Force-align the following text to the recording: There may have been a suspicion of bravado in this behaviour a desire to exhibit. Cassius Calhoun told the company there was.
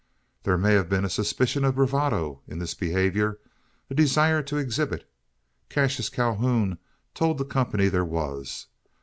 There 0.41 0.57
may 0.57 0.73
have 0.73 0.89
been 0.89 1.05
a 1.05 1.11
suspicion 1.11 1.63
of 1.63 1.75
bravado 1.75 2.41
in 2.47 2.57
this 2.57 2.73
behaviour 2.73 3.37
a 3.87 3.93
desire 3.93 4.41
to 4.41 4.57
exhibit. 4.57 5.07
Cassius 5.69 6.09
Calhoun 6.09 6.79
told 7.13 7.37
the 7.37 7.45
company 7.45 7.87
there 7.87 8.03
was. 8.03 8.65